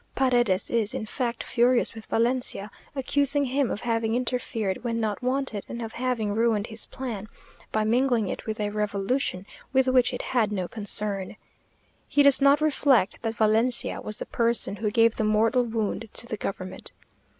Paredes 0.15 0.71
is, 0.71 0.95
in 0.95 1.05
fact, 1.05 1.43
furious 1.43 1.93
with 1.93 2.07
Valencia, 2.07 2.71
accusing 2.95 3.43
him 3.43 3.69
of 3.69 3.81
having 3.81 4.15
interfered 4.15 4.83
when 4.83 4.99
not 4.99 5.21
wanted, 5.21 5.63
and 5.69 5.79
of 5.79 5.93
having 5.93 6.33
ruined 6.33 6.65
his 6.65 6.87
plan, 6.87 7.27
by 7.71 7.83
mingling 7.83 8.27
it 8.27 8.47
with 8.47 8.59
a 8.59 8.71
revolution, 8.71 9.45
with 9.73 9.87
which 9.87 10.11
it 10.11 10.23
had 10.33 10.51
no 10.51 10.67
concern. 10.67 11.35
He 12.07 12.23
does 12.23 12.41
not 12.41 12.61
reflect 12.61 13.21
that 13.21 13.35
Valencia 13.35 14.01
was 14.01 14.17
the 14.17 14.25
person 14.25 14.77
who 14.77 14.89
gave 14.89 15.17
the 15.17 15.23
mortal 15.23 15.61
wound 15.65 16.09
to 16.13 16.25
the 16.25 16.35
government. 16.37 16.93